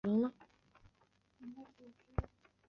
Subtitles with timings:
[0.03, 0.29] 京都
[1.37, 1.93] 动画出身。